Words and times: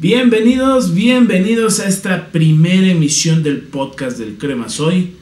Bienvenidos, 0.00 0.94
bienvenidos 0.94 1.78
a 1.78 1.86
esta 1.86 2.28
primera 2.32 2.86
emisión 2.86 3.42
del 3.42 3.60
podcast 3.60 4.16
del 4.16 4.38
Crema 4.38 4.70
Soy. 4.70 5.14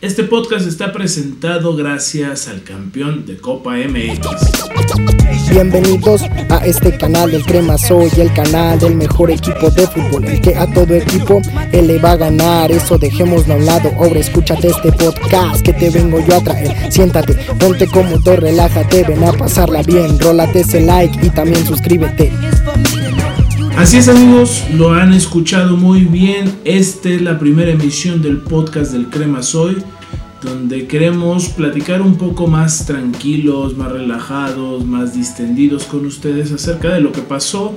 Este 0.00 0.24
podcast 0.24 0.66
está 0.66 0.92
presentado 0.92 1.76
gracias 1.76 2.48
al 2.48 2.64
campeón 2.64 3.24
de 3.24 3.36
Copa 3.36 3.76
MX. 3.76 5.48
Bienvenidos 5.48 6.22
a 6.48 6.66
este 6.66 6.98
canal 6.98 7.30
del 7.30 7.44
Crema 7.44 7.78
Soy, 7.78 8.10
el 8.16 8.32
canal 8.32 8.80
del 8.80 8.96
mejor 8.96 9.30
equipo 9.30 9.70
de 9.70 9.86
fútbol, 9.86 10.24
el 10.24 10.40
que 10.40 10.56
a 10.56 10.66
todo 10.72 10.92
equipo 10.92 11.40
él 11.70 11.86
le 11.86 12.00
va 12.00 12.10
a 12.12 12.16
ganar. 12.16 12.72
Eso 12.72 12.98
dejémoslo 12.98 13.54
a 13.54 13.56
un 13.58 13.64
lado. 13.64 13.92
Ahora 13.94 14.18
escúchate 14.18 14.66
este 14.66 14.90
podcast 14.90 15.64
que 15.64 15.72
te 15.72 15.88
vengo 15.90 16.18
yo 16.26 16.34
a 16.34 16.40
traer. 16.40 16.92
Siéntate, 16.92 17.34
ponte 17.60 17.86
cómodo, 17.86 18.34
relájate, 18.34 19.04
ven 19.04 19.22
a 19.22 19.32
pasarla 19.32 19.84
bien. 19.84 20.18
Rólate 20.18 20.62
ese 20.62 20.80
like 20.80 21.16
y 21.24 21.30
también 21.30 21.64
suscríbete. 21.64 22.32
Así 23.76 23.98
es 23.98 24.08
amigos, 24.08 24.64
lo 24.72 24.94
han 24.94 25.12
escuchado 25.12 25.76
muy 25.76 26.04
bien. 26.04 26.50
Esta 26.64 27.10
es 27.10 27.20
la 27.20 27.38
primera 27.38 27.70
emisión 27.70 28.22
del 28.22 28.38
podcast 28.38 28.90
del 28.90 29.10
Crema 29.10 29.42
Soy, 29.42 29.76
donde 30.42 30.86
queremos 30.86 31.50
platicar 31.50 32.00
un 32.00 32.16
poco 32.16 32.46
más 32.46 32.86
tranquilos, 32.86 33.76
más 33.76 33.92
relajados, 33.92 34.86
más 34.86 35.14
distendidos 35.14 35.84
con 35.84 36.06
ustedes 36.06 36.52
acerca 36.52 36.94
de 36.94 37.02
lo 37.02 37.12
que 37.12 37.20
pasó 37.20 37.74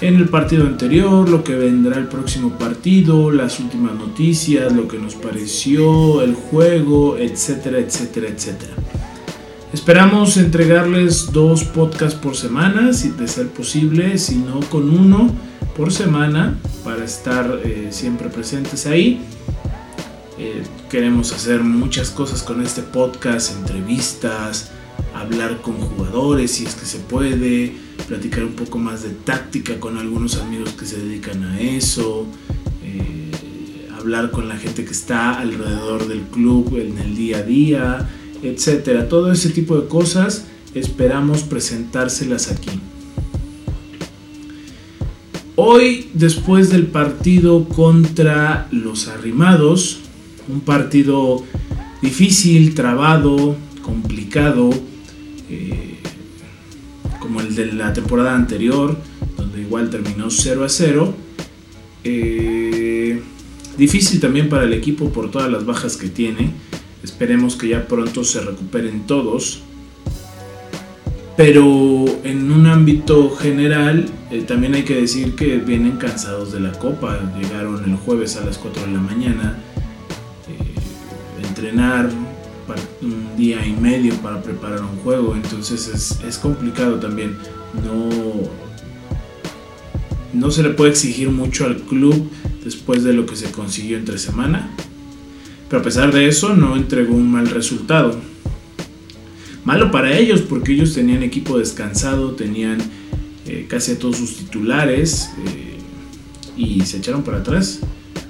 en 0.00 0.16
el 0.16 0.28
partido 0.28 0.66
anterior, 0.66 1.28
lo 1.28 1.44
que 1.44 1.54
vendrá 1.54 1.98
el 1.98 2.08
próximo 2.08 2.58
partido, 2.58 3.30
las 3.30 3.60
últimas 3.60 3.94
noticias, 3.94 4.72
lo 4.72 4.88
que 4.88 4.98
nos 4.98 5.14
pareció, 5.14 6.20
el 6.22 6.34
juego, 6.34 7.16
etcétera, 7.16 7.78
etcétera, 7.78 8.26
etcétera. 8.26 8.72
Esperamos 9.72 10.36
entregarles 10.36 11.32
dos 11.32 11.64
podcasts 11.64 12.14
por 12.14 12.36
semana, 12.36 12.92
si 12.92 13.08
de 13.08 13.26
ser 13.26 13.48
posible, 13.48 14.18
si 14.18 14.36
no 14.36 14.60
con 14.60 14.90
uno 14.90 15.30
por 15.74 15.90
semana, 15.90 16.58
para 16.84 17.02
estar 17.02 17.58
eh, 17.64 17.88
siempre 17.90 18.28
presentes 18.28 18.86
ahí. 18.86 19.22
Eh, 20.38 20.62
queremos 20.90 21.32
hacer 21.32 21.62
muchas 21.62 22.10
cosas 22.10 22.42
con 22.42 22.60
este 22.60 22.82
podcast, 22.82 23.56
entrevistas, 23.56 24.70
hablar 25.14 25.62
con 25.62 25.76
jugadores 25.78 26.50
si 26.50 26.66
es 26.66 26.74
que 26.74 26.84
se 26.84 26.98
puede, 26.98 27.74
platicar 28.06 28.44
un 28.44 28.52
poco 28.52 28.76
más 28.76 29.02
de 29.02 29.10
táctica 29.10 29.80
con 29.80 29.96
algunos 29.96 30.36
amigos 30.36 30.74
que 30.74 30.84
se 30.84 30.98
dedican 30.98 31.44
a 31.44 31.58
eso, 31.58 32.26
eh, 32.84 33.88
hablar 33.98 34.32
con 34.32 34.50
la 34.50 34.58
gente 34.58 34.84
que 34.84 34.92
está 34.92 35.40
alrededor 35.40 36.08
del 36.08 36.20
club 36.24 36.76
en 36.76 36.98
el 36.98 37.16
día 37.16 37.38
a 37.38 37.42
día 37.42 38.08
etcétera. 38.42 39.08
Todo 39.08 39.32
ese 39.32 39.50
tipo 39.50 39.78
de 39.78 39.88
cosas 39.88 40.46
esperamos 40.74 41.42
presentárselas 41.42 42.50
aquí. 42.50 42.70
Hoy, 45.54 46.08
después 46.14 46.70
del 46.70 46.86
partido 46.86 47.64
contra 47.68 48.68
los 48.70 49.08
arrimados, 49.08 50.00
un 50.48 50.60
partido 50.60 51.44
difícil, 52.00 52.74
trabado, 52.74 53.54
complicado, 53.82 54.70
eh, 55.50 55.98
como 57.20 57.40
el 57.40 57.54
de 57.54 57.72
la 57.72 57.92
temporada 57.92 58.34
anterior, 58.34 58.96
donde 59.36 59.60
igual 59.60 59.90
terminó 59.90 60.30
0 60.30 60.64
a 60.64 60.68
0. 60.68 61.14
Eh, 62.04 63.22
difícil 63.76 64.20
también 64.20 64.48
para 64.48 64.64
el 64.64 64.72
equipo 64.72 65.10
por 65.10 65.30
todas 65.30 65.50
las 65.50 65.64
bajas 65.64 65.96
que 65.96 66.08
tiene 66.08 66.50
Esperemos 67.02 67.56
que 67.56 67.68
ya 67.68 67.86
pronto 67.86 68.24
se 68.24 68.40
recuperen 68.40 69.06
todos. 69.06 69.62
Pero 71.36 72.04
en 72.24 72.52
un 72.52 72.66
ámbito 72.66 73.30
general, 73.30 74.06
eh, 74.30 74.42
también 74.42 74.74
hay 74.74 74.82
que 74.82 74.96
decir 74.96 75.34
que 75.34 75.56
vienen 75.58 75.96
cansados 75.96 76.52
de 76.52 76.60
la 76.60 76.72
copa. 76.72 77.18
Llegaron 77.40 77.82
el 77.84 77.96
jueves 77.96 78.36
a 78.36 78.44
las 78.44 78.58
4 78.58 78.86
de 78.86 78.92
la 78.92 79.00
mañana. 79.00 79.58
Eh, 80.48 81.46
entrenar 81.46 82.10
un 83.00 83.36
día 83.36 83.66
y 83.66 83.72
medio 83.72 84.14
para 84.16 84.42
preparar 84.42 84.82
un 84.82 84.98
juego. 84.98 85.34
Entonces 85.34 85.88
es, 85.88 86.20
es 86.26 86.38
complicado 86.38 87.00
también. 87.00 87.36
No, 87.82 88.10
no 90.32 90.50
se 90.50 90.62
le 90.62 90.70
puede 90.70 90.90
exigir 90.90 91.30
mucho 91.30 91.64
al 91.64 91.78
club 91.78 92.30
después 92.62 93.02
de 93.04 93.14
lo 93.14 93.26
que 93.26 93.36
se 93.36 93.50
consiguió 93.50 93.96
entre 93.96 94.18
semana. 94.18 94.70
Pero 95.72 95.80
a 95.80 95.84
pesar 95.84 96.12
de 96.12 96.28
eso 96.28 96.54
no 96.54 96.76
entregó 96.76 97.14
un 97.14 97.32
mal 97.32 97.48
resultado. 97.48 98.14
Malo 99.64 99.90
para 99.90 100.18
ellos 100.18 100.42
porque 100.42 100.74
ellos 100.74 100.92
tenían 100.92 101.22
equipo 101.22 101.58
descansado, 101.58 102.32
tenían 102.32 102.76
eh, 103.46 103.64
casi 103.70 103.94
todos 103.94 104.18
sus 104.18 104.36
titulares 104.36 105.30
eh, 105.46 105.78
y 106.58 106.82
se 106.82 106.98
echaron 106.98 107.22
para 107.22 107.38
atrás. 107.38 107.80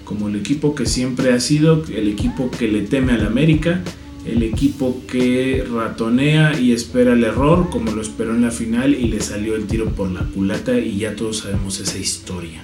Como 0.05 0.29
el 0.29 0.37
equipo 0.37 0.77
que 0.77 0.87
siempre 0.87 1.33
ha 1.33 1.41
sido, 1.41 1.83
el 1.93 2.07
equipo 2.07 2.49
que 2.49 2.69
le 2.69 2.83
teme 2.83 3.13
al 3.13 3.27
América, 3.27 3.83
el 4.25 4.45
equipo 4.45 5.03
que 5.11 5.67
ratonea 5.69 6.61
y 6.61 6.71
espera 6.71 7.15
el 7.15 7.25
error, 7.25 7.71
como 7.71 7.91
lo 7.91 8.03
esperó 8.03 8.37
en 8.37 8.43
la 8.43 8.53
final 8.53 8.95
y 8.95 9.09
le 9.09 9.21
salió 9.21 9.57
el 9.57 9.67
tiro 9.67 9.87
por 9.87 10.13
la 10.13 10.23
culata 10.27 10.79
y 10.79 10.99
ya 10.99 11.17
todos 11.17 11.39
sabemos 11.39 11.81
esa 11.81 11.99
historia. 11.99 12.63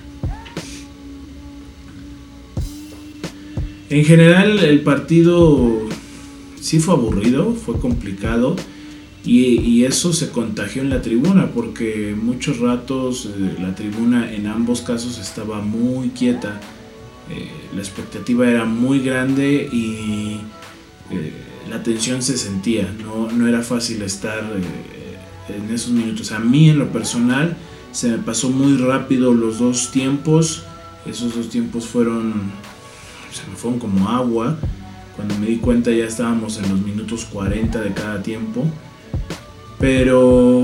En 3.91 4.05
general 4.05 4.59
el 4.59 4.83
partido 4.83 5.89
sí 6.61 6.79
fue 6.79 6.95
aburrido, 6.95 7.55
fue 7.55 7.79
complicado 7.81 8.57
y, 9.25 9.85
eso 9.85 10.13
se 10.13 10.31
contagió 10.31 10.83
en 10.83 10.91
la 10.91 11.01
tribuna 11.01 11.51
porque 11.55 12.15
muchos 12.21 12.59
ratos 12.59 13.27
eh, 13.27 13.57
la 13.61 13.75
tribuna 13.75 14.33
en 14.33 14.47
ambos 14.47 14.83
casos 14.83 15.19
estaba 15.19 15.61
muy 15.61 16.09
quieta, 16.11 16.61
eh, 17.31 17.49
la 17.75 17.81
expectativa 17.81 18.49
era 18.49 18.65
muy 18.65 19.01
grande 19.01 19.69
y 19.73 20.41
eh, 21.11 21.33
la 21.71 21.83
tensión 21.83 22.23
se 22.23 22.37
sentía, 22.37 22.93
no, 23.03 23.31
no 23.31 23.49
era 23.49 23.63
fácil 23.63 24.03
estar 24.03 24.45
en 25.49 25.75
esos 25.75 25.93
minutos. 25.93 26.33
A 26.33 26.39
mí 26.39 26.69
en 26.71 26.79
lo 26.79 26.91
personal 26.91 27.57
se 27.93 28.09
me 28.09 28.19
pasó 28.19 28.51
muy 28.51 28.77
rápido 28.77 29.33
los 29.33 29.59
dos 29.59 29.91
tiempos, 29.91 30.65
esos 31.07 31.35
dos 31.35 31.49
tiempos 31.49 31.87
fueron 31.87 32.51
se 33.33 33.49
me 33.49 33.57
fueron 33.57 33.79
como 33.79 34.09
agua. 34.09 34.59
Cuando 35.17 35.37
me 35.39 35.47
di 35.47 35.57
cuenta 35.57 35.91
ya 35.91 36.05
estábamos 36.05 36.59
en 36.59 36.69
los 36.69 36.81
minutos 36.81 37.25
40 37.25 37.81
de 37.81 37.93
cada 37.93 38.23
tiempo. 38.23 38.65
Pero 39.79 40.63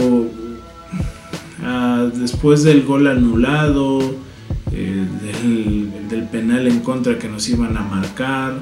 ah, 1.63 2.09
después 2.15 2.63
del 2.65 2.85
gol 2.85 3.07
anulado, 3.07 4.01
eh, 4.73 5.07
del, 6.11 6.29
penal 6.31 6.67
en 6.67 6.81
contra 6.81 7.19
que 7.19 7.29
nos 7.29 7.49
iban 7.49 7.77
a 7.77 7.83
marcar, 7.83 8.59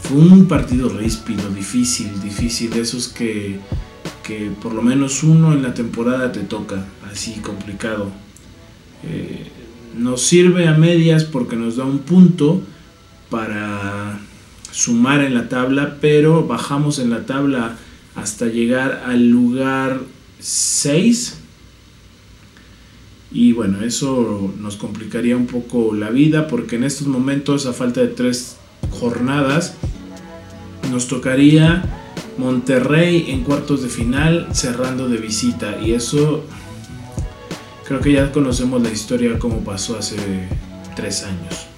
fue 0.00 0.18
un 0.18 0.46
partido 0.46 0.88
ríspido, 0.88 1.48
difícil, 1.50 2.20
difícil, 2.22 2.70
de 2.70 2.80
esos 2.80 3.08
que, 3.08 3.58
que 4.22 4.50
por 4.62 4.72
lo 4.72 4.82
menos 4.82 5.22
uno 5.24 5.52
en 5.52 5.62
la 5.62 5.74
temporada 5.74 6.30
te 6.30 6.40
toca, 6.40 6.84
así 7.10 7.40
complicado. 7.40 8.10
Eh, 9.04 9.50
nos 9.96 10.22
sirve 10.22 10.68
a 10.68 10.74
medias 10.74 11.24
porque 11.24 11.56
nos 11.56 11.76
da 11.76 11.84
un 11.84 11.98
punto, 12.00 12.62
para 13.32 14.20
sumar 14.70 15.22
en 15.22 15.32
la 15.32 15.48
tabla, 15.48 15.96
pero 16.02 16.46
bajamos 16.46 16.98
en 16.98 17.08
la 17.08 17.24
tabla 17.24 17.78
hasta 18.14 18.46
llegar 18.46 19.04
al 19.06 19.30
lugar 19.30 20.00
6. 20.38 21.38
Y 23.32 23.52
bueno, 23.52 23.82
eso 23.82 24.52
nos 24.60 24.76
complicaría 24.76 25.34
un 25.34 25.46
poco 25.46 25.94
la 25.94 26.10
vida 26.10 26.46
porque 26.46 26.76
en 26.76 26.84
estos 26.84 27.06
momentos, 27.06 27.64
a 27.64 27.72
falta 27.72 28.02
de 28.02 28.08
tres 28.08 28.58
jornadas, 28.90 29.76
nos 30.90 31.08
tocaría 31.08 31.82
Monterrey 32.36 33.30
en 33.30 33.44
cuartos 33.44 33.82
de 33.82 33.88
final 33.88 34.48
cerrando 34.52 35.08
de 35.08 35.16
visita. 35.16 35.80
Y 35.80 35.92
eso 35.92 36.44
creo 37.86 38.00
que 38.00 38.12
ya 38.12 38.30
conocemos 38.30 38.82
la 38.82 38.90
historia 38.90 39.38
como 39.38 39.60
pasó 39.60 39.96
hace 39.96 40.16
tres 40.94 41.22
años. 41.22 41.71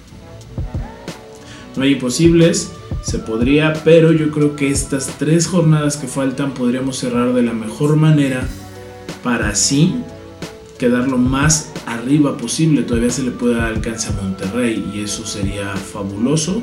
No 1.75 1.83
hay 1.83 1.93
imposibles, 1.93 2.71
se 3.01 3.19
podría, 3.19 3.73
pero 3.83 4.11
yo 4.11 4.31
creo 4.31 4.55
que 4.55 4.71
estas 4.71 5.17
tres 5.19 5.47
jornadas 5.47 5.97
que 5.97 6.07
faltan 6.07 6.53
podríamos 6.53 6.97
cerrar 6.97 7.33
de 7.33 7.43
la 7.43 7.53
mejor 7.53 7.97
manera 7.97 8.47
para 9.23 9.49
así 9.49 9.95
quedar 10.77 11.07
lo 11.07 11.17
más 11.17 11.71
arriba 11.85 12.37
posible. 12.37 12.83
Todavía 12.83 13.09
se 13.09 13.23
le 13.23 13.31
puede 13.31 13.55
dar 13.55 13.67
alcance 13.67 14.09
a 14.09 14.21
Monterrey 14.21 14.91
y 14.93 15.01
eso 15.01 15.25
sería 15.25 15.75
fabuloso. 15.75 16.61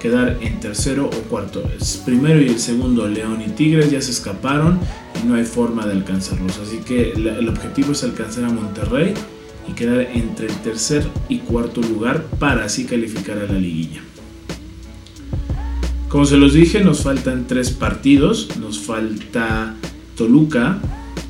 Quedar 0.00 0.36
en 0.42 0.60
tercero 0.60 1.06
o 1.06 1.28
cuarto. 1.30 1.62
Primero 2.04 2.38
y 2.40 2.48
el 2.48 2.58
segundo, 2.58 3.08
León 3.08 3.40
y 3.40 3.50
Tigres, 3.50 3.90
ya 3.90 4.02
se 4.02 4.10
escaparon 4.10 4.78
y 5.22 5.26
no 5.26 5.34
hay 5.34 5.44
forma 5.44 5.86
de 5.86 5.92
alcanzarlos. 5.92 6.58
Así 6.58 6.78
que 6.78 7.12
el 7.12 7.48
objetivo 7.48 7.92
es 7.92 8.04
alcanzar 8.04 8.44
a 8.44 8.50
Monterrey 8.50 9.14
y 9.66 9.72
quedar 9.72 10.02
entre 10.12 10.48
el 10.48 10.56
tercer 10.58 11.06
y 11.30 11.38
cuarto 11.38 11.80
lugar 11.80 12.24
para 12.38 12.66
así 12.66 12.84
calificar 12.84 13.38
a 13.38 13.50
la 13.50 13.58
liguilla. 13.58 14.03
Como 16.14 16.26
se 16.26 16.36
los 16.36 16.52
dije, 16.54 16.78
nos 16.78 17.00
faltan 17.00 17.48
tres 17.48 17.72
partidos. 17.72 18.48
Nos 18.60 18.78
falta 18.78 19.74
Toluca, 20.16 20.78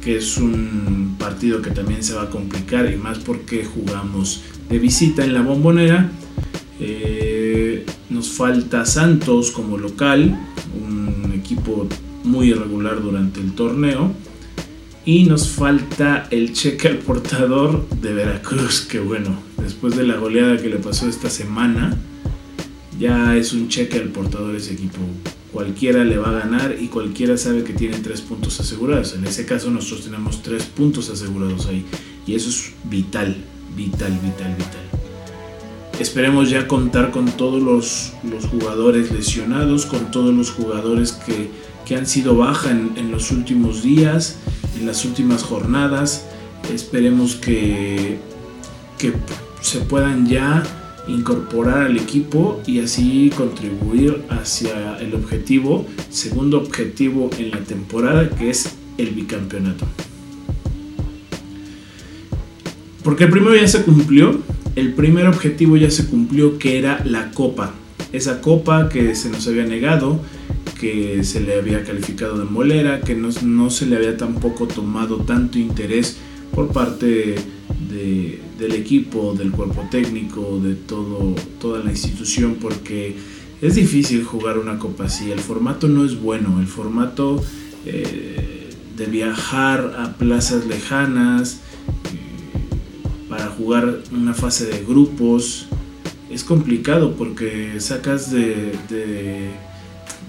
que 0.02 0.19
es 0.19 0.36
un 0.36 1.16
partido 1.19 1.62
que 1.62 1.70
también 1.70 2.04
se 2.04 2.12
va 2.12 2.25
a 2.25 2.28
complicar 2.28 2.92
y 2.92 2.98
más 2.98 3.19
porque 3.19 3.64
jugamos 3.64 4.42
de 4.69 4.78
visita 4.78 5.25
en 5.25 5.32
la 5.32 5.40
bombonera. 5.40 6.10
Eh, 6.81 7.86
nos 8.10 8.28
falta 8.32 8.84
Santos 8.84 9.52
como 9.52 9.78
local, 9.78 10.38
un 10.78 11.32
equipo 11.32 11.88
muy 12.22 12.50
irregular 12.50 13.00
durante 13.00 13.40
el 13.40 13.52
torneo. 13.52 14.12
Y 15.06 15.25
nos 15.25 15.48
falta 15.48 16.28
el 16.30 16.52
cheque 16.52 16.88
al 16.88 16.98
portador 16.98 17.88
de 18.02 18.12
Veracruz, 18.12 18.82
que 18.82 19.00
bueno, 19.00 19.30
después 19.56 19.96
de 19.96 20.02
la 20.02 20.16
goleada 20.16 20.58
que 20.58 20.69
le 20.69 20.76
pasó 20.76 21.08
esta 21.08 21.30
semana, 21.30 21.96
ya 22.99 23.37
es 23.37 23.52
un 23.52 23.69
cheque 23.69 23.99
al 23.99 24.08
portador 24.08 24.55
ese 24.55 24.75
equipo. 24.75 24.99
Cualquiera 25.52 26.05
le 26.05 26.19
va 26.19 26.31
a 26.31 26.41
ganar 26.41 26.76
y 26.81 26.88
cualquiera 26.88 27.37
sabe 27.37 27.62
que 27.62 27.73
tiene 27.73 27.99
tres 27.99 28.20
puntos 28.20 28.58
asegurados. 28.61 29.14
En 29.14 29.25
ese 29.25 29.46
caso 29.46 29.70
nosotros 29.70 30.05
tenemos 30.05 30.43
tres 30.43 30.64
puntos 30.64 31.11
asegurados 31.11 31.67
ahí. 31.67 31.85
Y 32.26 32.35
eso 32.35 32.49
es 32.49 32.73
vital, 32.85 33.37
vital, 33.76 34.12
vital, 34.23 34.55
vital. 34.56 34.82
Esperemos 36.00 36.50
ya 36.50 36.67
contar 36.67 37.12
con 37.12 37.26
todos 37.26 37.62
los, 37.62 38.12
los 38.29 38.46
jugadores 38.46 39.12
lesionados, 39.12 39.87
con 39.87 40.11
todos 40.11 40.35
los 40.35 40.50
jugadores 40.50 41.12
que, 41.12 41.50
que 41.87 41.94
han 41.94 42.06
sido 42.06 42.37
baja 42.37 42.73
en, 42.73 42.94
en 42.97 43.12
los 43.12 43.31
últimos 43.31 43.85
días 43.85 44.38
en 44.79 44.87
las 44.87 45.05
últimas 45.05 45.43
jornadas. 45.43 46.26
Esperemos 46.73 47.37
que, 47.37 48.19
que 48.99 49.12
se 49.61 49.81
puedan 49.81 50.26
ya 50.26 50.62
incorporar 51.08 51.82
al 51.82 51.96
equipo 51.96 52.62
y 52.66 52.80
así 52.80 53.30
contribuir 53.36 54.22
hacia 54.28 54.96
el 54.98 55.14
objetivo, 55.14 55.86
segundo 56.10 56.58
objetivo 56.58 57.30
en 57.38 57.50
la 57.50 57.58
temporada, 57.58 58.30
que 58.30 58.50
es 58.50 58.74
el 58.98 59.10
bicampeonato. 59.10 59.86
Porque 63.02 63.24
el 63.24 63.30
primero 63.30 63.54
ya 63.54 63.68
se 63.68 63.82
cumplió, 63.82 64.40
el 64.76 64.94
primer 64.94 65.26
objetivo 65.26 65.76
ya 65.76 65.90
se 65.90 66.06
cumplió, 66.06 66.58
que 66.58 66.78
era 66.78 67.04
la 67.04 67.30
copa. 67.32 67.74
Esa 68.12 68.40
copa 68.40 68.88
que 68.88 69.14
se 69.14 69.28
nos 69.28 69.46
había 69.46 69.64
negado, 69.66 70.20
que 70.80 71.22
se 71.22 71.40
le 71.40 71.56
había 71.56 71.84
calificado 71.84 72.38
de 72.38 72.44
molera, 72.44 73.00
que 73.00 73.14
no, 73.14 73.28
no 73.42 73.70
se 73.70 73.86
le 73.86 73.96
había 73.96 74.16
tampoco 74.16 74.66
tomado 74.66 75.18
tanto 75.18 75.58
interés 75.58 76.16
por 76.54 76.68
parte 76.68 77.34
del 78.58 78.72
equipo, 78.72 79.34
del 79.34 79.50
cuerpo 79.50 79.86
técnico, 79.90 80.58
de 80.62 80.74
todo, 80.74 81.34
toda 81.60 81.82
la 81.84 81.90
institución, 81.90 82.56
porque 82.60 83.16
es 83.60 83.74
difícil 83.74 84.24
jugar 84.24 84.58
una 84.58 84.78
copa 84.78 85.04
así. 85.04 85.30
El 85.30 85.40
formato 85.40 85.88
no 85.88 86.04
es 86.04 86.20
bueno, 86.20 86.60
el 86.60 86.66
formato 86.66 87.42
eh, 87.86 88.70
de 88.96 89.06
viajar 89.06 89.96
a 89.98 90.14
plazas 90.14 90.66
lejanas 90.66 91.60
eh, 91.84 93.28
para 93.28 93.46
jugar 93.48 94.00
una 94.12 94.34
fase 94.34 94.66
de 94.66 94.84
grupos 94.84 95.66
es 96.30 96.42
complicado 96.42 97.14
porque 97.14 97.80
sacas 97.80 98.32
de 98.32 98.72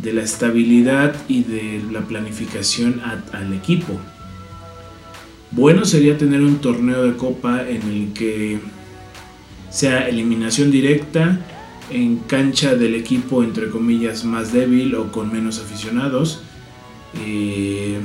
de 0.01 0.13
la 0.13 0.22
estabilidad 0.22 1.16
y 1.27 1.44
de 1.44 1.81
la 1.92 2.01
planificación 2.01 3.01
al 3.31 3.54
equipo. 3.54 4.00
Bueno 5.56 5.86
sería 5.86 6.18
tener 6.18 6.42
un 6.42 6.57
torneo 6.57 7.04
de 7.04 7.16
copa 7.16 7.66
en 7.66 7.81
el 7.84 8.13
que 8.13 8.60
sea 9.69 10.10
eliminación 10.10 10.69
directa 10.69 11.40
en 11.90 12.18
cancha 12.18 12.75
del 12.75 12.94
equipo 12.94 13.42
entre 13.42 13.69
comillas 13.69 14.25
más 14.25 14.52
débil 14.52 14.96
o 14.96 15.13
con 15.13 15.31
menos 15.31 15.60
aficionados. 15.60 16.42
Eh, 17.25 18.02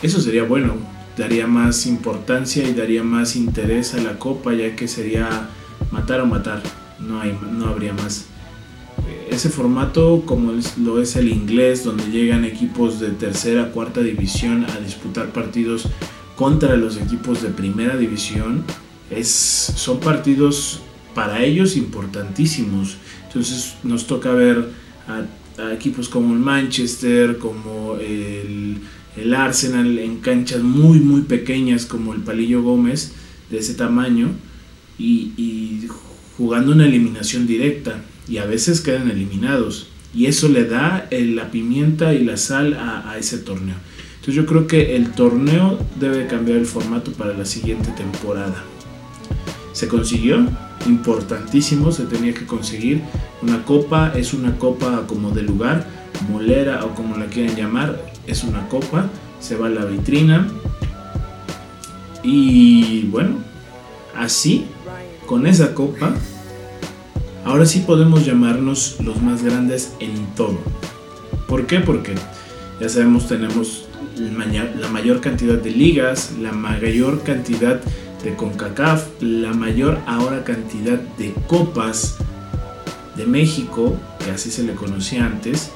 eso 0.00 0.18
sería 0.18 0.44
bueno, 0.44 0.76
daría 1.18 1.46
más 1.46 1.84
importancia 1.84 2.66
y 2.66 2.72
daría 2.72 3.02
más 3.02 3.36
interés 3.36 3.92
a 3.92 3.98
la 3.98 4.18
copa 4.18 4.54
ya 4.54 4.74
que 4.74 4.88
sería 4.88 5.50
matar 5.90 6.22
o 6.22 6.26
matar, 6.26 6.62
no, 6.98 7.20
hay, 7.20 7.38
no 7.52 7.66
habría 7.66 7.92
más 7.92 8.28
ese 9.30 9.50
formato 9.50 10.22
como 10.24 10.52
lo 10.82 11.02
es 11.02 11.16
el 11.16 11.28
inglés, 11.28 11.84
donde 11.84 12.04
llegan 12.04 12.44
equipos 12.44 13.00
de 13.00 13.10
tercera, 13.10 13.72
cuarta 13.72 14.00
división 14.00 14.64
a 14.64 14.80
disputar 14.80 15.32
partidos 15.32 15.88
contra 16.36 16.76
los 16.76 16.96
equipos 16.96 17.42
de 17.42 17.48
primera 17.48 17.96
división, 17.96 18.64
es, 19.10 19.28
son 19.28 20.00
partidos 20.00 20.80
para 21.14 21.42
ellos 21.42 21.76
importantísimos. 21.76 22.96
Entonces 23.26 23.74
nos 23.82 24.06
toca 24.06 24.32
ver 24.32 24.68
a, 25.06 25.24
equipos 25.72 26.08
como 26.08 26.34
el 26.34 26.40
Manchester, 26.40 27.38
como 27.38 27.96
el, 27.96 28.80
Arsenal 29.36 29.98
en 30.00 30.16
canchas 30.16 30.60
muy 30.62 30.98
muy 30.98 31.22
pequeñas 31.22 31.86
como 31.86 32.14
el 32.14 32.20
Palillo 32.22 32.62
Gómez 32.62 33.12
de 33.48 33.58
ese 33.58 33.74
tamaño 33.74 34.30
y, 34.98 35.32
y 35.36 35.86
jugando 36.36 36.72
una 36.72 36.86
eliminación 36.86 37.46
directa 37.46 38.02
y 38.28 38.38
a 38.38 38.46
veces 38.46 38.80
quedan 38.80 39.10
eliminados. 39.10 39.88
Y 40.14 40.26
eso 40.26 40.48
le 40.48 40.64
da 40.64 41.08
la 41.10 41.50
pimienta 41.50 42.14
y 42.14 42.24
la 42.24 42.36
sal 42.36 42.74
a, 42.74 43.16
ese 43.18 43.38
torneo. 43.38 43.74
Entonces 44.24 44.42
yo 44.42 44.46
creo 44.46 44.66
que 44.66 44.96
el 44.96 45.10
torneo 45.10 45.78
debe 46.00 46.26
cambiar 46.26 46.56
el 46.56 46.64
formato 46.64 47.12
para 47.12 47.34
la 47.34 47.44
siguiente 47.44 47.90
temporada. 47.90 48.64
Se 49.74 49.86
consiguió, 49.86 50.46
importantísimo, 50.86 51.92
se 51.92 52.04
tenía 52.04 52.32
que 52.32 52.46
conseguir. 52.46 53.02
Una 53.42 53.66
copa 53.66 54.14
es 54.16 54.32
una 54.32 54.56
copa 54.56 55.06
como 55.06 55.30
de 55.32 55.42
lugar, 55.42 55.86
molera 56.30 56.86
o 56.86 56.94
como 56.94 57.18
la 57.18 57.26
quieran 57.26 57.54
llamar, 57.54 58.02
es 58.26 58.44
una 58.44 58.66
copa, 58.70 59.10
se 59.40 59.56
va 59.56 59.66
a 59.66 59.68
la 59.70 59.84
vitrina. 59.84 60.48
Y 62.22 63.02
bueno, 63.08 63.36
así, 64.16 64.64
con 65.26 65.46
esa 65.46 65.74
copa, 65.74 66.14
Ahora 67.44 67.66
sí 67.66 67.80
podemos 67.80 68.24
llamarnos 68.24 68.96
los 69.00 69.20
más 69.20 69.42
grandes 69.42 69.92
en 70.00 70.14
todo. 70.34 70.56
¿Por 71.46 71.66
qué? 71.66 71.80
Porque 71.80 72.14
ya 72.80 72.88
sabemos 72.88 73.28
tenemos 73.28 73.84
la 74.16 74.88
mayor 74.88 75.20
cantidad 75.20 75.58
de 75.58 75.70
ligas, 75.70 76.32
la 76.40 76.52
mayor 76.52 77.22
cantidad 77.22 77.80
de 78.22 78.34
CONCACAF, 78.34 79.06
la 79.20 79.52
mayor 79.52 79.98
ahora 80.06 80.44
cantidad 80.44 80.98
de 81.18 81.34
copas 81.46 82.16
de 83.16 83.26
México, 83.26 83.96
que 84.24 84.30
así 84.30 84.50
se 84.50 84.62
le 84.62 84.74
conocía 84.74 85.26
antes. 85.26 85.70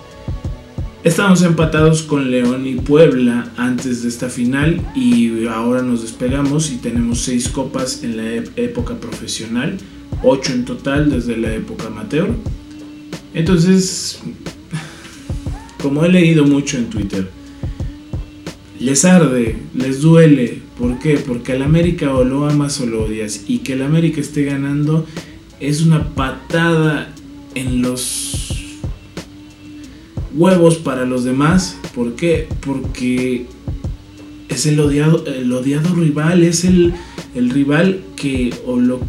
Estamos 1.05 1.43
empatados 1.43 2.03
con 2.03 2.31
León 2.31 2.67
y 2.67 2.75
Puebla 2.75 3.49
antes 3.57 4.03
de 4.03 4.09
esta 4.09 4.29
final 4.29 4.81
y 4.95 5.47
ahora 5.47 5.83
nos 5.83 6.03
despegamos 6.03 6.71
y 6.71 6.77
tenemos 6.77 7.21
seis 7.21 7.49
copas 7.49 8.03
en 8.03 8.17
la 8.17 8.45
época 8.57 8.95
profesional 8.95 9.79
8 10.23 10.53
en 10.53 10.65
total 10.65 11.11
desde 11.11 11.37
la 11.37 11.55
época 11.55 11.87
amateur. 11.87 12.29
Entonces, 13.35 14.21
como 15.81 16.05
he 16.05 16.09
leído 16.09 16.45
mucho 16.45 16.77
en 16.77 16.91
Twitter, 16.91 17.31
les 18.81 19.05
arde, 19.05 19.57
les 19.75 20.01
duele. 20.01 20.63
¿Por 20.79 20.99
qué? 20.99 21.19
Porque 21.19 21.53
al 21.53 21.63
América 21.63 22.15
o 22.15 22.25
lo 22.25 22.49
amas 22.49 22.81
o 22.81 22.87
lo 22.87 23.05
odias. 23.05 23.45
Y 23.49 23.59
que 23.59 23.75
el 23.75 23.83
América 23.83 24.21
esté 24.21 24.45
ganando 24.45 25.07
es 25.61 25.83
una 25.83 26.15
patada 26.15 27.13
en 27.55 27.83
los 27.83 28.79
huevos 30.35 30.77
para 30.77 31.05
los 31.05 31.25
demás. 31.25 31.77
¿Por 31.95 32.15
qué? 32.15 32.49
Porque 32.65 33.47
es 34.49 34.67
el 34.67 34.79
odiado, 34.81 35.25
el 35.27 35.53
odiado 35.53 35.95
rival, 35.95 36.43
es 36.43 36.65
el, 36.65 36.95
el 37.35 37.51
rival 37.51 38.01
que 38.17 38.55
o 38.67 38.77
lo 38.77 39.01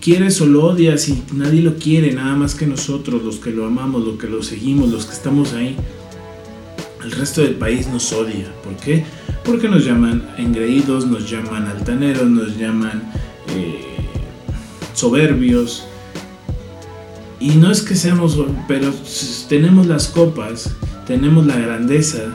quieres 0.00 0.40
o 0.40 0.46
lo 0.46 0.64
odias 0.64 1.08
y 1.08 1.22
nadie 1.32 1.62
lo 1.62 1.76
quiere, 1.76 2.12
nada 2.12 2.36
más 2.36 2.54
que 2.54 2.66
nosotros, 2.66 3.22
los 3.22 3.36
que 3.36 3.50
lo 3.50 3.64
amamos, 3.64 4.04
los 4.04 4.18
que 4.18 4.28
lo 4.28 4.42
seguimos, 4.42 4.90
los 4.90 5.06
que 5.06 5.14
estamos 5.14 5.54
ahí. 5.54 5.76
El 7.04 7.12
resto 7.12 7.42
del 7.42 7.54
país 7.54 7.86
nos 7.86 8.12
odia. 8.12 8.52
¿Por 8.64 8.74
qué? 8.76 9.04
Porque 9.44 9.68
nos 9.68 9.84
llaman 9.84 10.34
engreídos, 10.38 11.06
nos 11.06 11.30
llaman 11.30 11.66
altaneros, 11.66 12.28
nos 12.28 12.56
llaman 12.56 13.02
eh, 13.54 13.84
soberbios. 14.94 15.84
Y 17.38 17.50
no 17.50 17.70
es 17.70 17.82
que 17.82 17.94
seamos, 17.94 18.38
pero 18.66 18.92
tenemos 19.48 19.86
las 19.86 20.08
copas, 20.08 20.74
tenemos 21.06 21.46
la 21.46 21.58
grandeza, 21.58 22.34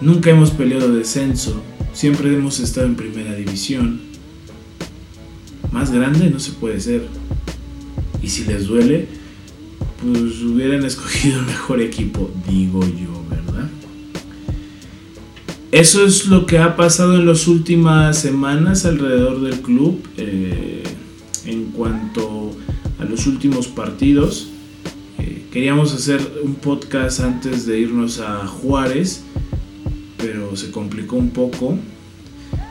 nunca 0.00 0.30
hemos 0.30 0.50
peleado 0.50 0.94
descenso, 0.94 1.62
siempre 1.92 2.32
hemos 2.34 2.58
estado 2.58 2.86
en 2.86 2.96
primera 2.96 3.34
división 3.34 4.08
más 5.72 5.90
grande 5.90 6.30
no 6.30 6.40
se 6.40 6.52
puede 6.52 6.80
ser. 6.80 7.06
Y 8.22 8.28
si 8.28 8.44
les 8.44 8.66
duele, 8.66 9.06
pues 10.00 10.42
hubieran 10.42 10.84
escogido 10.90 11.40
el 11.40 11.46
mejor 11.46 11.80
equipo, 11.80 12.30
digo 12.48 12.80
yo. 12.80 13.17
Eso 15.70 16.04
es 16.04 16.26
lo 16.26 16.46
que 16.46 16.58
ha 16.58 16.76
pasado 16.76 17.14
en 17.16 17.26
las 17.26 17.46
últimas 17.46 18.18
semanas 18.18 18.86
alrededor 18.86 19.42
del 19.42 19.60
club 19.60 20.02
eh, 20.16 20.82
en 21.44 21.66
cuanto 21.72 22.52
a 22.98 23.04
los 23.04 23.26
últimos 23.26 23.68
partidos. 23.68 24.48
Eh, 25.18 25.46
queríamos 25.52 25.92
hacer 25.92 26.20
un 26.42 26.54
podcast 26.54 27.20
antes 27.20 27.66
de 27.66 27.80
irnos 27.80 28.20
a 28.20 28.46
Juárez, 28.46 29.24
pero 30.16 30.56
se 30.56 30.70
complicó 30.70 31.16
un 31.16 31.30
poco 31.30 31.78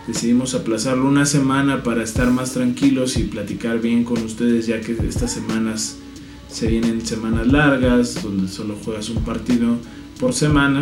decidimos 0.07 0.55
aplazarlo 0.55 1.05
una 1.07 1.25
semana 1.25 1.83
para 1.83 2.01
estar 2.01 2.31
más 2.31 2.53
tranquilos 2.53 3.17
y 3.17 3.23
platicar 3.23 3.79
bien 3.79 4.05
con 4.05 4.23
ustedes 4.23 4.65
ya 4.65 4.79
que 4.79 4.93
estas 5.07 5.33
semanas 5.33 5.97
se 6.49 6.67
vienen 6.67 7.05
semanas 7.05 7.47
largas 7.47 8.23
donde 8.23 8.47
solo 8.47 8.77
juegas 8.83 9.09
un 9.09 9.21
partido 9.23 9.75
por 10.19 10.33
semana. 10.33 10.81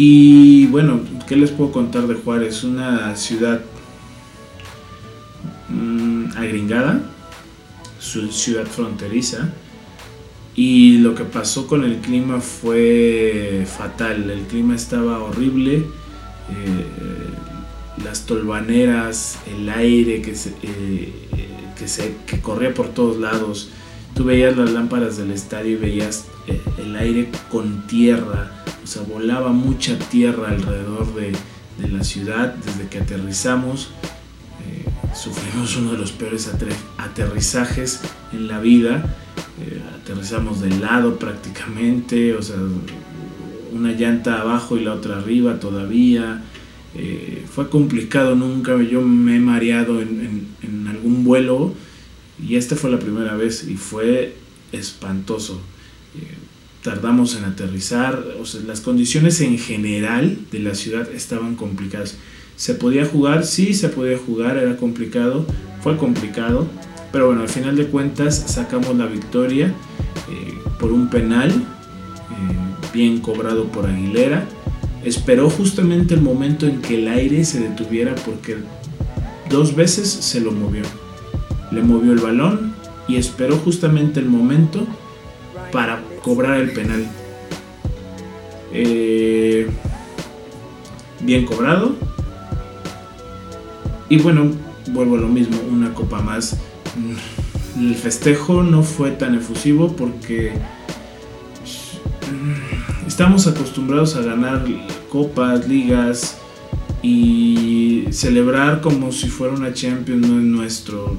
Y 0.00 0.66
bueno, 0.66 1.00
¿qué 1.26 1.34
les 1.34 1.50
puedo 1.50 1.72
contar 1.72 2.06
de 2.06 2.14
Juárez? 2.14 2.62
Una 2.62 3.16
ciudad 3.16 3.62
mmm, 5.68 6.26
agringada, 6.36 7.02
su 7.98 8.30
ciudad 8.30 8.64
fronteriza. 8.64 9.52
Y 10.54 10.98
lo 10.98 11.16
que 11.16 11.24
pasó 11.24 11.66
con 11.66 11.82
el 11.82 11.96
clima 11.96 12.40
fue 12.40 13.66
fatal. 13.66 14.30
El 14.30 14.42
clima 14.42 14.76
estaba 14.76 15.18
horrible. 15.18 15.78
Eh, 15.78 16.84
las 18.04 18.24
tolvaneras, 18.24 19.40
el 19.52 19.68
aire 19.68 20.22
que 20.22 20.36
se, 20.36 20.50
eh, 20.62 21.12
que 21.76 21.88
se 21.88 22.14
que 22.24 22.40
corría 22.40 22.72
por 22.72 22.90
todos 22.90 23.18
lados. 23.18 23.70
Tú 24.14 24.22
veías 24.22 24.56
las 24.56 24.70
lámparas 24.70 25.16
del 25.16 25.32
estadio 25.32 25.72
y 25.72 25.76
veías 25.76 26.26
eh, 26.46 26.60
el 26.78 26.94
aire 26.94 27.28
con 27.50 27.84
tierra, 27.88 28.57
o 28.88 28.90
sea, 28.90 29.02
volaba 29.02 29.52
mucha 29.52 29.98
tierra 29.98 30.48
alrededor 30.48 31.14
de, 31.14 31.32
de 31.78 31.88
la 31.90 32.02
ciudad 32.02 32.54
desde 32.54 32.88
que 32.88 32.96
aterrizamos. 33.00 33.90
sufrimos 35.14 35.76
uno 35.76 35.92
de 35.92 35.98
los 35.98 36.12
peores 36.12 36.50
aterrizajes 36.96 38.00
en 38.32 38.48
la 38.48 38.60
vida. 38.60 39.14
aterrizamos 39.94 40.62
de 40.62 40.70
lado 40.70 41.18
prácticamente, 41.18 42.34
o 42.34 42.40
sea, 42.40 42.56
una 43.72 43.92
llanta 43.92 44.40
abajo 44.40 44.78
y 44.78 44.84
la 44.84 44.94
otra 44.94 45.18
arriba 45.18 45.60
todavía. 45.60 46.42
Eh, 46.94 47.44
fue 47.46 47.68
complicado, 47.68 48.36
nunca 48.36 48.74
yo 48.82 49.02
me 49.02 49.36
he 49.36 49.40
mareado 49.40 50.00
en, 50.00 50.48
algún 50.88 51.24
vuelo 51.24 51.74
y 52.42 52.56
esta 52.56 52.74
fue 52.74 52.90
la 52.90 52.98
primera 52.98 53.36
vez 53.36 53.68
y 53.68 53.76
fue 53.76 54.34
espantoso. 54.72 55.60
Eh, 56.78 56.82
tardamos 56.82 57.36
en 57.36 57.44
aterrizar, 57.44 58.24
o 58.40 58.46
sea, 58.46 58.60
las 58.66 58.80
condiciones 58.80 59.40
en 59.40 59.58
general 59.58 60.38
de 60.50 60.58
la 60.60 60.74
ciudad 60.74 61.08
estaban 61.12 61.56
complicadas. 61.56 62.16
¿Se 62.56 62.74
podía 62.74 63.04
jugar? 63.04 63.44
Sí, 63.44 63.74
se 63.74 63.88
podía 63.88 64.18
jugar, 64.18 64.56
era 64.56 64.76
complicado, 64.76 65.46
fue 65.82 65.96
complicado, 65.96 66.66
pero 67.12 67.26
bueno, 67.26 67.42
al 67.42 67.48
final 67.48 67.76
de 67.76 67.86
cuentas 67.86 68.44
sacamos 68.46 68.96
la 68.96 69.06
victoria 69.06 69.66
eh, 69.66 70.54
por 70.78 70.92
un 70.92 71.08
penal 71.08 71.52
bien 72.92 73.20
cobrado 73.20 73.64
por 73.66 73.86
Aguilera. 73.86 74.46
Esperó 75.04 75.48
justamente 75.50 76.14
el 76.14 76.22
momento 76.22 76.66
en 76.66 76.82
que 76.82 76.96
el 76.96 77.08
aire 77.08 77.44
se 77.44 77.60
detuviera 77.60 78.14
porque 78.14 78.56
dos 79.48 79.76
veces 79.76 80.08
se 80.08 80.40
lo 80.40 80.52
movió. 80.52 80.82
Le 81.70 81.82
movió 81.82 82.12
el 82.12 82.18
balón 82.18 82.74
y 83.06 83.16
esperó 83.16 83.56
justamente 83.56 84.20
el 84.20 84.26
momento 84.26 84.86
para 85.70 86.02
cobrar 86.22 86.58
el 86.58 86.72
penal. 86.72 87.06
Eh, 88.72 89.68
bien 91.20 91.44
cobrado. 91.44 91.96
Y 94.08 94.18
bueno, 94.18 94.50
vuelvo 94.90 95.16
a 95.16 95.20
lo 95.20 95.28
mismo, 95.28 95.58
una 95.70 95.92
copa 95.94 96.20
más. 96.20 96.56
El 97.78 97.94
festejo 97.94 98.62
no 98.62 98.82
fue 98.82 99.10
tan 99.12 99.34
efusivo 99.34 99.94
porque 99.94 100.52
estamos 103.06 103.46
acostumbrados 103.46 104.16
a 104.16 104.22
ganar 104.22 104.64
copas, 105.10 105.68
ligas 105.68 106.38
y 107.02 108.04
celebrar 108.10 108.80
como 108.80 109.12
si 109.12 109.28
fuera 109.28 109.54
una 109.54 109.72
Champions 109.72 110.26
no 110.26 110.38
es 110.38 110.44
nuestro. 110.44 111.16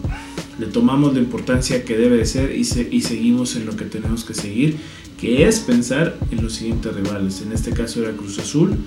Le 0.59 0.67
tomamos 0.67 1.13
la 1.13 1.19
importancia 1.19 1.85
que 1.85 1.97
debe 1.97 2.17
de 2.17 2.25
ser 2.25 2.55
y, 2.55 2.61
y 2.61 3.01
seguimos 3.01 3.55
en 3.55 3.65
lo 3.65 3.75
que 3.75 3.85
tenemos 3.85 4.23
que 4.23 4.33
seguir, 4.33 4.77
que 5.19 5.47
es 5.47 5.59
pensar 5.59 6.17
en 6.31 6.43
los 6.43 6.53
siguientes 6.53 6.93
rivales. 6.93 7.41
En 7.41 7.51
este 7.51 7.71
caso 7.71 8.01
era 8.01 8.11
Cruz 8.11 8.39
Azul, 8.39 8.77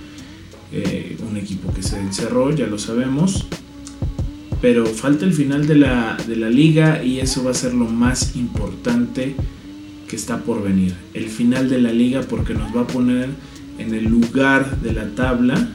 eh, 0.73 1.17
un 1.29 1.37
equipo 1.37 1.73
que 1.73 1.83
se 1.83 1.99
encerró, 1.99 2.51
ya 2.51 2.67
lo 2.67 2.79
sabemos, 2.79 3.47
pero 4.63 4.87
falta 4.87 5.25
el 5.25 5.35
final 5.35 5.67
de 5.67 5.75
la, 5.75 6.17
de 6.27 6.37
la 6.37 6.49
liga 6.49 7.05
y 7.05 7.21
eso 7.21 7.45
va 7.45 7.51
a 7.51 7.55
ser 7.55 7.75
lo 7.75 7.85
más 7.85 8.37
importante 8.37 9.35
que 10.09 10.17
está 10.17 10.39
por 10.39 10.63
venir. 10.63 10.95
El 11.15 11.29
final 11.29 11.69
de 11.69 11.81
la 11.81 11.93
liga 11.93 12.23
porque 12.23 12.55
nos 12.55 12.75
va 12.75 12.83
a 12.83 12.87
poner 12.87 13.29
en 13.79 13.95
el 13.95 14.05
lugar 14.05 14.81
de 14.81 14.93
la 14.93 15.15
tabla 15.15 15.69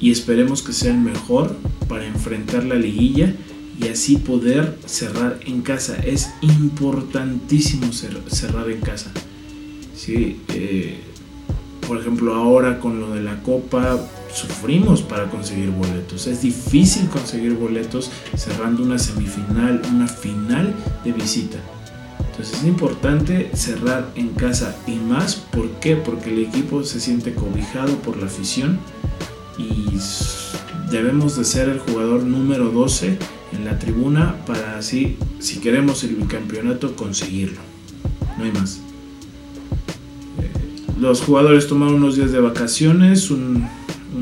y 0.00 0.10
esperemos 0.10 0.62
que 0.62 0.72
sea 0.72 0.92
el 0.92 1.00
mejor 1.00 1.56
para 1.88 2.06
enfrentar 2.06 2.64
la 2.64 2.74
liguilla 2.74 3.34
y 3.80 3.88
así 3.88 4.16
poder 4.16 4.78
cerrar 4.86 5.40
en 5.44 5.62
casa. 5.62 5.96
Es 6.04 6.30
importantísimo 6.40 7.92
cerrar 7.92 8.70
en 8.70 8.80
casa. 8.80 9.10
¿sí? 9.96 10.40
Eh, 10.48 11.00
por 11.86 11.98
ejemplo, 11.98 12.34
ahora 12.34 12.80
con 12.80 13.00
lo 13.00 13.10
de 13.10 13.22
la 13.22 13.42
copa 13.42 13.98
sufrimos 14.32 15.02
para 15.02 15.30
conseguir 15.30 15.70
boletos. 15.70 16.26
Es 16.26 16.42
difícil 16.42 17.08
conseguir 17.08 17.54
boletos 17.54 18.10
cerrando 18.36 18.82
una 18.82 18.98
semifinal, 18.98 19.82
una 19.92 20.08
final 20.08 20.74
de 21.04 21.12
visita. 21.12 21.58
Entonces 22.30 22.58
es 22.58 22.64
importante 22.64 23.50
cerrar 23.54 24.10
en 24.16 24.30
casa 24.30 24.76
y 24.88 24.96
más, 24.96 25.36
¿por 25.36 25.70
qué? 25.80 25.94
Porque 25.94 26.30
el 26.30 26.40
equipo 26.40 26.82
se 26.82 26.98
siente 27.00 27.32
cobijado 27.32 27.96
por 27.98 28.16
la 28.16 28.26
afición 28.26 28.78
y 29.56 29.86
debemos 30.90 31.36
de 31.36 31.44
ser 31.44 31.68
el 31.68 31.78
jugador 31.78 32.24
número 32.24 32.70
12 32.70 33.18
en 33.56 33.64
la 33.64 33.78
tribuna 33.78 34.44
para 34.46 34.78
así, 34.78 35.16
si 35.38 35.60
queremos 35.60 36.04
el 36.04 36.16
bicampeonato, 36.16 36.96
conseguirlo. 36.96 37.60
No 38.36 38.44
hay 38.44 38.52
más. 38.52 38.80
Eh, 40.40 40.50
los 41.00 41.20
jugadores 41.20 41.66
tomaron 41.66 41.94
unos 41.96 42.16
días 42.16 42.32
de 42.32 42.40
vacaciones, 42.40 43.30
un, 43.30 43.66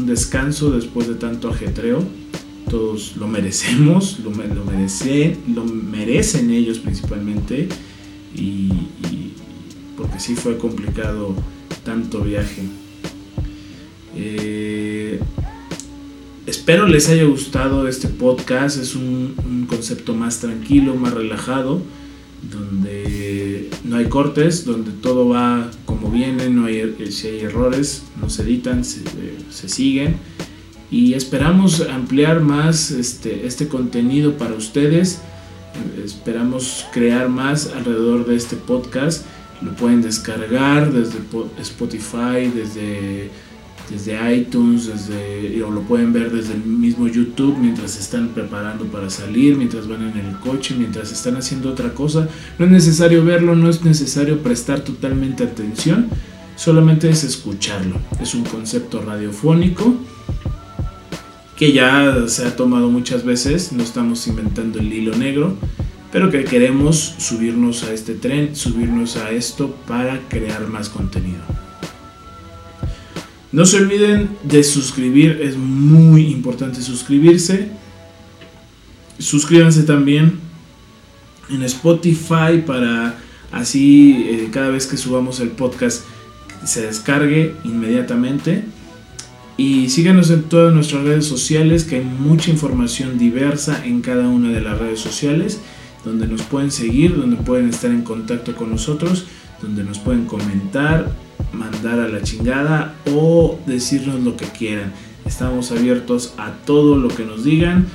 descanso 0.06 0.70
después 0.70 1.08
de 1.08 1.14
tanto 1.14 1.50
ajetreo. 1.50 2.02
Todos 2.70 3.16
lo 3.16 3.28
merecemos, 3.28 4.18
lo, 4.20 4.30
lo, 4.30 4.64
lo 5.54 5.64
merecen 5.64 6.50
ellos 6.50 6.78
principalmente 6.78 7.68
y, 8.34 8.70
porque 9.96 10.18
sí 10.18 10.34
fue 10.34 10.56
complicado 10.56 11.34
tanto 11.84 12.22
viaje. 12.22 12.62
Eh, 14.16 14.91
espero 16.62 16.86
les 16.86 17.08
haya 17.08 17.24
gustado 17.24 17.88
este 17.88 18.06
podcast, 18.06 18.78
es 18.78 18.94
un, 18.94 19.66
concepto 19.68 20.14
más 20.14 20.38
tranquilo, 20.38 20.94
más 20.94 21.12
relajado, 21.12 21.82
donde 22.52 23.68
no 23.82 23.96
hay 23.96 24.04
cortes, 24.04 24.64
donde 24.64 24.92
todo 24.92 25.28
va 25.28 25.68
como 25.86 26.08
viene, 26.08 26.50
no 26.50 26.66
hay, 26.66 26.76
er, 26.76 27.10
si 27.10 27.26
hay 27.26 27.40
errores, 27.40 28.04
no 28.20 28.30
se 28.30 28.42
editan, 28.42 28.84
se, 28.84 29.00
se 29.50 29.68
siguen. 29.68 30.14
Y 30.88 31.14
esperamos 31.14 31.80
ampliar 31.80 32.40
más 32.40 32.92
este, 32.92 33.44
este 33.44 33.66
contenido 33.66 34.38
para 34.38 34.54
ustedes 34.54 35.20
Esperamos 36.04 36.86
crear 36.92 37.28
más 37.28 37.72
alrededor 37.74 38.24
de 38.24 38.36
este 38.36 38.54
podcast. 38.54 39.24
Lo 39.62 39.74
pueden 39.74 40.02
descargar 40.02 40.92
desde 40.92 41.18
Spotify, 41.60 42.52
desde, 42.54 43.30
desde 43.92 44.34
iTunes, 44.34 44.86
desde, 44.86 45.62
o 45.62 45.70
lo 45.70 45.82
pueden 45.82 46.12
ver 46.12 46.32
desde 46.32 46.54
el 46.54 46.64
mismo 46.64 47.06
YouTube 47.06 47.56
mientras 47.58 47.98
están 47.98 48.28
preparando 48.28 48.86
para 48.86 49.10
salir, 49.10 49.56
mientras 49.56 49.86
van 49.86 50.02
en 50.02 50.16
el 50.16 50.38
coche, 50.38 50.74
mientras 50.76 51.12
están 51.12 51.36
haciendo 51.36 51.70
otra 51.70 51.92
cosa. 51.92 52.28
No 52.58 52.64
es 52.64 52.70
necesario 52.70 53.24
verlo, 53.24 53.54
no 53.54 53.68
es 53.68 53.84
necesario 53.84 54.42
prestar 54.42 54.80
totalmente 54.80 55.44
atención, 55.44 56.08
solamente 56.56 57.10
es 57.10 57.24
escucharlo. 57.24 57.96
Es 58.20 58.34
un 58.34 58.44
concepto 58.44 59.02
radiofónico 59.02 59.94
que 61.56 61.72
ya 61.72 62.26
se 62.26 62.46
ha 62.46 62.56
tomado 62.56 62.90
muchas 62.90 63.24
veces, 63.24 63.72
no 63.72 63.82
estamos 63.82 64.26
inventando 64.26 64.80
el 64.80 64.92
hilo 64.92 65.14
negro, 65.16 65.56
pero 66.10 66.30
que 66.30 66.44
queremos 66.44 67.14
subirnos 67.18 67.84
a 67.84 67.92
este 67.92 68.14
tren, 68.14 68.56
subirnos 68.56 69.16
a 69.16 69.30
esto 69.30 69.74
para 69.86 70.28
crear 70.28 70.66
más 70.66 70.88
contenido. 70.88 71.40
No 73.52 73.66
se 73.66 73.76
olviden 73.76 74.30
de 74.44 74.64
suscribir, 74.64 75.40
es 75.42 75.56
muy 75.56 76.28
importante 76.28 76.80
suscribirse. 76.80 77.68
Suscríbanse 79.18 79.82
también 79.82 80.40
en 81.50 81.62
Spotify 81.62 82.62
para 82.66 83.18
así 83.50 84.26
eh, 84.26 84.48
cada 84.50 84.70
vez 84.70 84.86
que 84.86 84.96
subamos 84.96 85.38
el 85.40 85.50
podcast 85.50 86.04
se 86.64 86.86
descargue 86.86 87.54
inmediatamente. 87.64 88.64
Y 89.58 89.90
síganos 89.90 90.30
en 90.30 90.44
todas 90.44 90.72
nuestras 90.72 91.04
redes 91.04 91.26
sociales, 91.26 91.84
que 91.84 91.96
hay 91.96 92.04
mucha 92.04 92.50
información 92.50 93.18
diversa 93.18 93.84
en 93.84 94.00
cada 94.00 94.28
una 94.28 94.50
de 94.50 94.62
las 94.62 94.78
redes 94.78 95.00
sociales, 95.00 95.60
donde 96.04 96.26
nos 96.26 96.42
pueden 96.42 96.70
seguir, 96.70 97.16
donde 97.16 97.36
pueden 97.36 97.68
estar 97.68 97.90
en 97.90 98.02
contacto 98.02 98.56
con 98.56 98.70
nosotros, 98.70 99.26
donde 99.60 99.84
nos 99.84 99.98
pueden 99.98 100.24
comentar, 100.24 101.12
mandar 101.52 102.00
a 102.00 102.08
la 102.08 102.22
chingada 102.22 102.94
o 103.12 103.58
decirnos 103.66 104.20
lo 104.20 104.36
que 104.36 104.46
quieran. 104.46 104.92
Estamos 105.26 105.70
abiertos 105.72 106.34
a 106.38 106.52
todo 106.64 106.96
lo 106.96 107.08
que 107.08 107.24
nos 107.24 107.44
digan. 107.44 107.86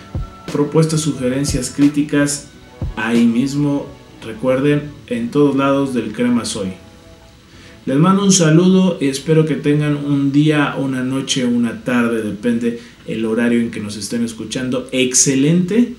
Propuestas, 0.52 1.02
sugerencias, 1.02 1.72
críticas, 1.76 2.48
ahí 2.96 3.26
mismo. 3.26 3.88
Recuerden, 4.26 4.92
en 5.08 5.30
todos 5.30 5.56
lados 5.56 5.94
del 5.94 6.14
Crema 6.14 6.46
Soy. 6.46 6.74
Les 7.86 7.98
mando 7.98 8.24
un 8.24 8.34
saludo 8.34 8.98
y 9.00 9.08
espero 9.08 9.46
que 9.46 9.56
tengan 9.56 9.96
un 9.96 10.32
día, 10.34 10.76
una 10.78 11.04
noche, 11.04 11.46
una 11.46 11.84
tarde, 11.84 12.22
depende 12.22 12.82
el 13.06 13.24
horario 13.26 13.62
en 13.62 13.72
que 13.72 13.80
nos 13.80 13.96
estén 13.96 14.26
escuchando. 14.26 14.90
Excelente. 14.92 15.94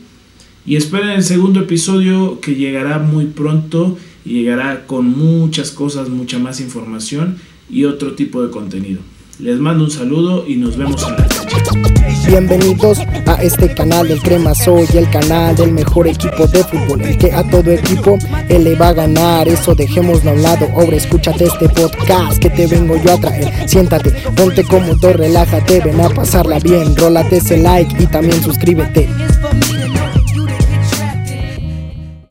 Y 0.66 0.76
esperen 0.76 1.08
el 1.10 1.22
segundo 1.22 1.60
episodio 1.60 2.40
que 2.40 2.56
llegará 2.56 2.98
muy 2.98 3.24
pronto 3.24 3.96
llegará 4.28 4.86
con 4.86 5.06
muchas 5.06 5.70
cosas, 5.70 6.08
mucha 6.08 6.38
más 6.38 6.60
información 6.60 7.38
y 7.70 7.84
otro 7.84 8.14
tipo 8.14 8.42
de 8.42 8.50
contenido. 8.50 9.00
Les 9.38 9.58
mando 9.60 9.84
un 9.84 9.90
saludo 9.90 10.44
y 10.46 10.56
nos 10.56 10.76
vemos 10.76 11.02
en 11.04 11.12
la. 11.12 11.28
Bienvenidos 12.26 12.98
a 13.26 13.34
este 13.42 13.72
canal 13.72 14.08
del 14.08 14.20
Crema 14.20 14.54
Soy, 14.54 14.86
el 14.94 15.08
canal 15.10 15.54
del 15.54 15.72
mejor 15.72 16.08
equipo 16.08 16.46
de 16.48 16.64
fútbol, 16.64 17.02
el 17.02 17.16
que 17.16 17.32
a 17.32 17.48
todo 17.48 17.70
equipo 17.70 18.18
le 18.48 18.74
va 18.74 18.88
a 18.88 18.92
ganar. 18.92 19.48
Eso 19.48 19.74
dejémoslo 19.74 20.30
a 20.30 20.34
un 20.34 20.42
lado. 20.42 20.68
Ahora 20.74 20.96
escúchate 20.96 21.44
este 21.44 21.68
podcast 21.68 22.38
que 22.38 22.50
te 22.50 22.66
vengo 22.66 22.96
yo 23.02 23.12
a 23.12 23.20
traer. 23.20 23.68
Siéntate, 23.68 24.10
ponte 24.36 24.64
cómodo, 24.64 25.12
relájate, 25.12 25.80
ven 25.80 26.00
a 26.00 26.08
pasarla 26.08 26.58
bien. 26.58 26.96
Rólate 26.96 27.36
ese 27.36 27.58
like 27.58 28.02
y 28.02 28.06
también 28.06 28.42
suscríbete. 28.42 29.08